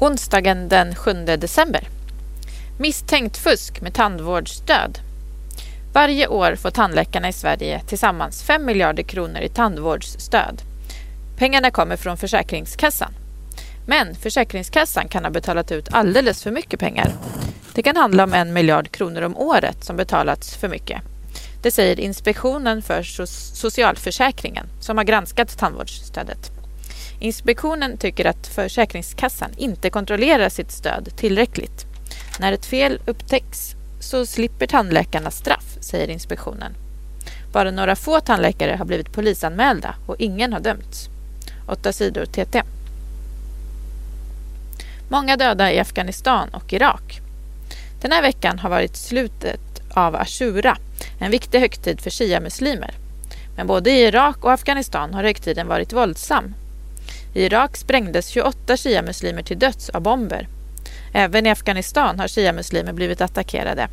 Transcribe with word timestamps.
Onsdagen 0.00 0.68
den 0.68 0.94
7 0.94 1.12
december. 1.12 1.88
Misstänkt 2.78 3.36
fusk 3.36 3.80
med 3.80 3.94
tandvårdsstöd. 3.94 4.98
Varje 5.92 6.28
år 6.28 6.54
får 6.54 6.70
tandläkarna 6.70 7.28
i 7.28 7.32
Sverige 7.32 7.80
tillsammans 7.86 8.42
5 8.42 8.64
miljarder 8.64 9.02
kronor 9.02 9.40
i 9.40 9.48
tandvårdsstöd. 9.48 10.62
Pengarna 11.38 11.70
kommer 11.70 11.96
från 11.96 12.16
Försäkringskassan. 12.16 13.12
Men 13.86 14.14
Försäkringskassan 14.14 15.08
kan 15.08 15.24
ha 15.24 15.30
betalat 15.30 15.72
ut 15.72 15.88
alldeles 15.90 16.42
för 16.42 16.50
mycket 16.50 16.80
pengar. 16.80 17.12
Det 17.74 17.82
kan 17.82 17.96
handla 17.96 18.24
om 18.24 18.34
en 18.34 18.52
miljard 18.52 18.90
kronor 18.90 19.22
om 19.22 19.36
året 19.36 19.84
som 19.84 19.96
betalats 19.96 20.56
för 20.56 20.68
mycket. 20.68 21.02
Det 21.62 21.70
säger 21.70 22.00
Inspektionen 22.00 22.82
för 22.82 23.02
socialförsäkringen 23.54 24.66
som 24.80 24.96
har 24.96 25.04
granskat 25.04 25.58
tandvårdsstödet. 25.58 26.57
Inspektionen 27.20 27.96
tycker 27.96 28.24
att 28.24 28.46
Försäkringskassan 28.46 29.50
inte 29.56 29.90
kontrollerar 29.90 30.48
sitt 30.48 30.70
stöd 30.70 31.16
tillräckligt. 31.16 31.86
När 32.40 32.52
ett 32.52 32.66
fel 32.66 33.00
upptäcks 33.06 33.74
så 34.00 34.26
slipper 34.26 34.66
tandläkarna 34.66 35.30
straff, 35.30 35.76
säger 35.80 36.08
inspektionen. 36.08 36.74
Bara 37.52 37.70
några 37.70 37.96
få 37.96 38.20
tandläkare 38.20 38.76
har 38.76 38.84
blivit 38.84 39.12
polisanmälda 39.12 39.94
och 40.06 40.16
ingen 40.18 40.52
har 40.52 40.60
dömts. 40.60 41.08
8 41.68 41.92
sidor 41.92 42.24
TT. 42.24 42.62
Många 45.10 45.36
döda 45.36 45.72
i 45.72 45.78
Afghanistan 45.78 46.48
och 46.48 46.72
Irak. 46.72 47.20
Den 48.00 48.12
här 48.12 48.22
veckan 48.22 48.58
har 48.58 48.70
varit 48.70 48.96
slutet 48.96 49.60
av 49.90 50.16
Ashura, 50.16 50.76
en 51.20 51.30
viktig 51.30 51.60
högtid 51.60 52.00
för 52.00 52.10
shia-muslimer. 52.10 52.94
Men 53.56 53.66
både 53.66 53.90
i 53.90 54.02
Irak 54.02 54.44
och 54.44 54.52
Afghanistan 54.52 55.14
har 55.14 55.22
högtiden 55.24 55.68
varit 55.68 55.92
våldsam. 55.92 56.54
I 57.38 57.44
Irak 57.44 57.76
sprängdes 57.76 58.28
28 58.28 58.76
shia-muslimer 58.76 59.42
till 59.42 59.58
döds 59.58 59.90
av 59.90 60.02
bomber. 60.02 60.48
Även 61.12 61.46
i 61.46 61.50
Afghanistan 61.50 62.18
har 62.18 62.28
shia-muslimer 62.28 62.92
blivit 62.92 63.20
attackerade. 63.20 63.88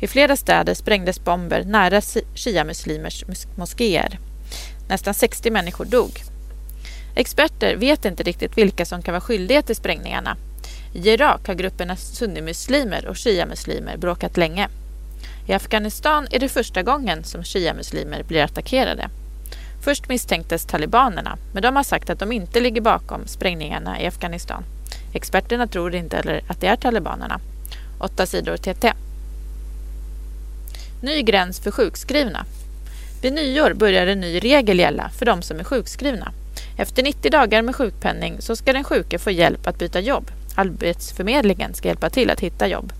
I 0.00 0.06
flera 0.06 0.36
städer 0.36 0.74
sprängdes 0.74 1.24
bomber 1.24 1.64
nära 1.64 2.00
shia-muslimers 2.34 3.24
moskéer. 3.56 4.18
Nästan 4.88 5.14
60 5.14 5.50
människor 5.50 5.84
dog. 5.84 6.10
Experter 7.16 7.76
vet 7.76 8.04
inte 8.04 8.22
riktigt 8.22 8.58
vilka 8.58 8.84
som 8.84 9.02
kan 9.02 9.12
vara 9.12 9.20
skyldiga 9.20 9.62
till 9.62 9.76
sprängningarna. 9.76 10.36
I 10.94 11.08
Irak 11.10 11.46
har 11.46 11.54
grupperna 11.54 11.96
sunnimuslimer 11.96 13.06
och 13.06 13.16
shia-muslimer 13.16 13.96
bråkat 13.96 14.36
länge. 14.36 14.68
I 15.46 15.52
Afghanistan 15.52 16.26
är 16.30 16.38
det 16.38 16.48
första 16.48 16.82
gången 16.82 17.24
som 17.24 17.44
shia-muslimer 17.44 18.22
blir 18.22 18.42
attackerade. 18.42 19.10
Först 19.80 20.08
misstänktes 20.08 20.64
talibanerna, 20.64 21.38
men 21.52 21.62
de 21.62 21.76
har 21.76 21.82
sagt 21.82 22.10
att 22.10 22.18
de 22.18 22.32
inte 22.32 22.60
ligger 22.60 22.80
bakom 22.80 23.26
sprängningarna 23.26 24.00
i 24.00 24.06
Afghanistan. 24.06 24.64
Experterna 25.12 25.66
tror 25.66 25.94
inte 25.94 26.16
heller 26.16 26.40
att 26.48 26.60
det 26.60 26.66
är 26.66 26.76
talibanerna. 26.76 27.40
8 28.00 28.26
sidor 28.26 28.56
TT. 28.56 28.92
Ny 31.02 31.22
gräns 31.22 31.60
för 31.60 31.70
sjukskrivna. 31.70 32.44
Vid 33.22 33.32
nyår 33.32 33.72
börjar 33.74 34.06
en 34.06 34.20
ny 34.20 34.38
regel 34.38 34.78
gälla 34.78 35.10
för 35.18 35.26
de 35.26 35.42
som 35.42 35.60
är 35.60 35.64
sjukskrivna. 35.64 36.32
Efter 36.76 37.02
90 37.02 37.30
dagar 37.30 37.62
med 37.62 37.76
sjukpenning 37.76 38.36
så 38.40 38.56
ska 38.56 38.72
den 38.72 38.84
sjuke 38.84 39.18
få 39.18 39.30
hjälp 39.30 39.66
att 39.66 39.78
byta 39.78 40.00
jobb. 40.00 40.30
Arbetsförmedlingen 40.54 41.74
ska 41.74 41.88
hjälpa 41.88 42.10
till 42.10 42.30
att 42.30 42.40
hitta 42.40 42.66
jobb. 42.66 42.92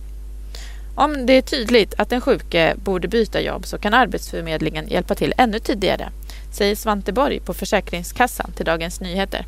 Om 0.95 1.27
det 1.27 1.33
är 1.33 1.43
tydligt 1.43 1.95
att 1.99 2.11
den 2.11 2.21
sjuke 2.21 2.75
borde 2.77 3.09
byta 3.09 3.41
jobb 3.41 3.67
så 3.67 3.79
kan 3.79 3.95
Arbetsförmedlingen 3.95 4.89
hjälpa 4.89 5.15
till 5.15 5.35
ännu 5.37 5.59
tidigare, 5.59 6.09
säger 6.59 6.77
Svante 6.77 7.13
Borg 7.13 7.41
på 7.41 7.55
Försäkringskassan 7.55 8.53
till 8.57 8.65
Dagens 8.65 9.01
Nyheter. 9.01 9.47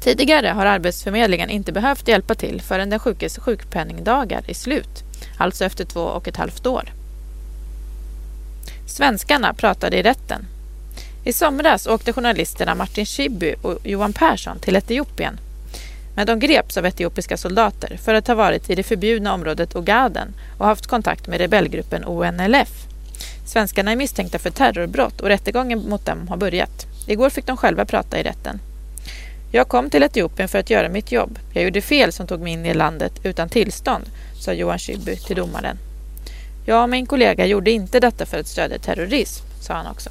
Tidigare 0.00 0.48
har 0.48 0.66
Arbetsförmedlingen 0.66 1.50
inte 1.50 1.72
behövt 1.72 2.08
hjälpa 2.08 2.34
till 2.34 2.62
förrän 2.62 2.90
den 2.90 2.98
sjukes 2.98 3.38
sjukpenningdagar 3.38 4.44
är 4.48 4.54
slut, 4.54 5.04
alltså 5.38 5.64
efter 5.64 5.84
två 5.84 6.00
och 6.00 6.28
ett 6.28 6.36
halvt 6.36 6.66
år. 6.66 6.92
Svenskarna 8.86 9.54
pratade 9.54 9.96
i 9.98 10.02
rätten. 10.02 10.46
I 11.24 11.32
somras 11.32 11.86
åkte 11.86 12.12
journalisterna 12.12 12.74
Martin 12.74 13.06
Schibbye 13.06 13.56
och 13.62 13.78
Johan 13.84 14.12
Persson 14.12 14.58
till 14.58 14.76
Etiopien 14.76 15.38
men 16.14 16.26
de 16.26 16.38
greps 16.38 16.76
av 16.76 16.86
etiopiska 16.86 17.36
soldater 17.36 17.96
för 17.96 18.14
att 18.14 18.26
ha 18.26 18.34
varit 18.34 18.70
i 18.70 18.74
det 18.74 18.82
förbjudna 18.82 19.34
området 19.34 19.76
Ogaden 19.76 20.34
och 20.58 20.66
haft 20.66 20.86
kontakt 20.86 21.26
med 21.26 21.40
rebellgruppen 21.40 22.04
ONLF. 22.04 22.95
Svenskarna 23.46 23.92
är 23.92 23.96
misstänkta 23.96 24.38
för 24.38 24.50
terrorbrott 24.50 25.20
och 25.20 25.28
rättegången 25.28 25.88
mot 25.88 26.06
dem 26.06 26.28
har 26.28 26.36
börjat. 26.36 26.86
Igår 27.06 27.30
fick 27.30 27.46
de 27.46 27.56
själva 27.56 27.84
prata 27.84 28.20
i 28.20 28.22
rätten. 28.22 28.60
Jag 29.52 29.68
kom 29.68 29.90
till 29.90 30.02
Etiopien 30.02 30.48
för 30.48 30.58
att 30.58 30.70
göra 30.70 30.88
mitt 30.88 31.12
jobb. 31.12 31.38
Jag 31.52 31.64
gjorde 31.64 31.80
fel 31.80 32.12
som 32.12 32.26
tog 32.26 32.40
mig 32.40 32.52
in 32.52 32.66
i 32.66 32.74
landet 32.74 33.12
utan 33.22 33.48
tillstånd, 33.48 34.04
sa 34.40 34.52
Johan 34.52 34.78
Schibbye 34.78 35.16
till 35.16 35.36
domaren. 35.36 35.78
Jag 36.66 36.82
och 36.82 36.90
min 36.90 37.06
kollega 37.06 37.46
gjorde 37.46 37.70
inte 37.70 38.00
detta 38.00 38.26
för 38.26 38.38
att 38.38 38.46
stödja 38.46 38.78
terrorism, 38.78 39.44
sa 39.60 39.74
han 39.74 39.86
också. 39.86 40.10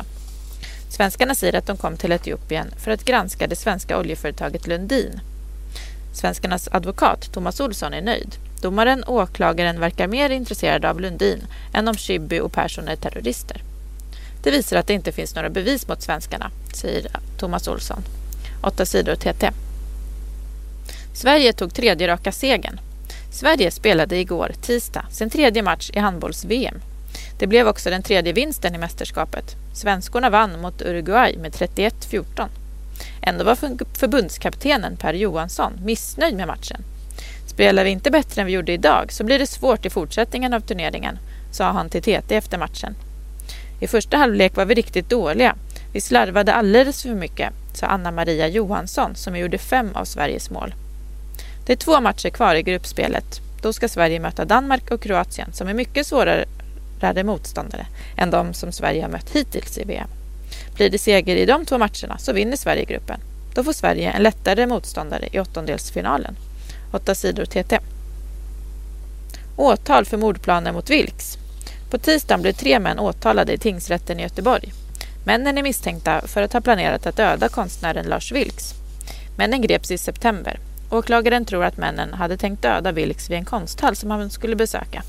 Svenskarna 0.90 1.36
säger 1.36 1.56
att 1.56 1.68
de 1.68 1.78
kom 1.78 1.98
till 1.98 2.12
Etiopien 2.12 2.68
för 2.78 2.92
att 2.92 3.06
granska 3.06 3.48
det 3.48 3.56
svenska 3.56 4.00
oljeföretaget 4.00 4.68
Lundin 4.68 5.20
Svenskarnas 6.14 6.70
advokat 6.72 7.34
Thomas 7.34 7.60
Olsson 7.60 7.94
är 7.94 8.02
nöjd. 8.02 8.36
Domaren 8.66 9.04
och 9.04 9.16
åklagaren 9.16 9.80
verkar 9.80 10.08
mer 10.08 10.30
intresserade 10.30 10.90
av 10.90 11.00
Lundin 11.00 11.44
än 11.74 11.88
om 11.88 11.96
Schibbye 11.96 12.42
och 12.42 12.52
Persson 12.52 12.88
är 12.88 12.96
terrorister. 12.96 13.62
Det 14.44 14.52
visar 14.52 14.78
att 14.78 14.88
det 14.88 14.94
inte 14.94 15.12
finns 15.12 15.36
några 15.36 15.50
bevis 15.50 15.88
mot 15.88 16.02
svenskarna, 16.02 16.52
säger 16.74 17.08
Thomas 17.38 17.68
Olsson. 17.68 18.04
8 18.62 18.86
sidor 18.86 19.16
TT. 19.16 19.52
Sverige 21.14 21.54
tog 21.54 21.74
tredje 21.74 22.08
raka 22.08 22.32
segern. 22.32 22.80
Sverige 23.32 23.72
spelade 23.72 24.18
igår, 24.18 24.52
tisdag, 24.62 25.06
sin 25.12 25.30
tredje 25.30 25.64
match 25.64 25.92
i 25.94 26.00
handbolls-VM. 26.00 26.82
Det 27.40 27.48
blev 27.48 27.68
också 27.68 27.90
den 27.90 28.04
tredje 28.04 28.34
vinsten 28.34 28.76
i 28.76 28.78
mästerskapet. 28.78 29.56
Svenskorna 29.74 30.30
vann 30.30 30.62
mot 30.62 30.82
Uruguay 30.82 31.38
med 31.38 31.52
31-14. 31.52 32.48
Ändå 33.22 33.44
var 33.44 33.56
förbundskaptenen 33.98 34.98
Per 34.98 35.14
Johansson 35.14 35.74
missnöjd 35.84 36.36
med 36.36 36.48
matchen. 36.48 36.84
Spelar 37.56 37.84
vi 37.84 37.90
inte 37.90 38.12
bättre 38.12 38.42
än 38.42 38.48
vi 38.48 38.54
gjorde 38.54 38.72
idag 38.72 39.12
så 39.12 39.24
blir 39.24 39.40
det 39.40 39.48
svårt 39.48 39.86
i 39.86 39.90
fortsättningen 39.90 40.54
av 40.54 40.60
turneringen, 40.60 41.20
sa 41.52 41.72
han 41.72 41.90
till 41.90 42.02
TT 42.02 42.36
efter 42.36 42.58
matchen. 42.58 42.96
I 43.80 43.88
första 43.88 44.18
halvlek 44.18 44.56
var 44.56 44.66
vi 44.66 44.76
riktigt 44.76 45.10
dåliga. 45.10 45.56
Vi 45.94 46.02
slarvade 46.02 46.54
alldeles 46.54 47.02
för 47.02 47.10
mycket, 47.10 47.54
sa 47.74 47.88
Anna-Maria 47.88 48.48
Johansson 48.48 49.16
som 49.16 49.38
gjorde 49.38 49.58
fem 49.58 49.90
av 49.94 50.06
Sveriges 50.06 50.50
mål. 50.50 50.74
Det 51.66 51.74
är 51.74 51.78
två 51.78 52.02
matcher 52.02 52.30
kvar 52.30 52.56
i 52.56 52.62
gruppspelet. 52.62 53.42
Då 53.62 53.74
ska 53.74 53.88
Sverige 53.88 54.20
möta 54.20 54.46
Danmark 54.46 54.92
och 54.92 55.02
Kroatien 55.02 55.54
som 55.54 55.68
är 55.68 55.74
mycket 55.74 56.08
svårare 56.08 56.46
motståndare 57.24 57.86
än 58.18 58.32
de 58.32 58.54
som 58.54 58.72
Sverige 58.72 59.02
har 59.02 59.10
mött 59.10 59.30
hittills 59.30 59.78
i 59.78 59.84
VM. 59.84 60.10
Blir 60.76 60.90
det 60.90 60.98
seger 60.98 61.36
i 61.36 61.46
de 61.46 61.66
två 61.66 61.78
matcherna 61.78 62.18
så 62.18 62.34
vinner 62.34 62.58
Sverige 62.58 62.86
gruppen. 62.86 63.20
Då 63.54 63.64
får 63.64 63.74
Sverige 63.74 64.12
en 64.12 64.24
lättare 64.24 64.68
motståndare 64.68 65.30
i 65.32 65.40
åttondelsfinalen. 65.40 66.36
8 66.96 67.16
sidor 67.16 67.46
TT. 67.46 67.80
Åtal 69.56 70.06
för 70.06 70.18
mordplaner 70.18 70.72
mot 70.72 70.90
Vilks. 70.90 71.38
På 71.90 71.98
tisdagen 71.98 72.42
blev 72.42 72.54
tre 72.54 72.80
män 72.80 73.00
åtalade 73.00 73.54
i 73.54 73.58
tingsrätten 73.58 74.20
i 74.20 74.24
Göteborg. 74.24 74.74
Männen 75.26 75.58
är 75.58 75.64
misstänkta 75.64 76.22
för 76.28 76.42
att 76.42 76.54
ha 76.54 76.62
planerat 76.62 77.06
att 77.06 77.18
döda 77.18 77.50
konstnären 77.50 78.06
Lars 78.06 78.32
Vilks. 78.32 78.74
Männen 79.38 79.62
greps 79.62 79.92
i 79.92 79.98
september. 79.98 80.60
Åklagaren 80.92 81.46
tror 81.46 81.64
att 81.64 81.78
männen 81.78 82.14
hade 82.14 82.38
tänkt 82.38 82.62
döda 82.62 82.92
Vilks 82.92 83.30
vid 83.30 83.38
en 83.38 83.46
konsthall 83.46 83.96
som 83.96 84.12
han 84.12 84.30
skulle 84.30 84.56
besöka. 84.56 85.04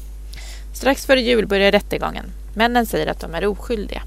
Strax 0.75 1.07
före 1.07 1.21
jul 1.21 1.47
börjar 1.47 1.73
rättegången. 1.73 2.25
Männen 2.55 2.87
säger 2.87 3.07
att 3.07 3.21
de 3.21 3.35
är 3.35 3.47
oskyldiga. 3.47 4.03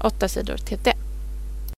8 0.00 0.28
sidor 0.28 0.56
TT. 0.56 0.92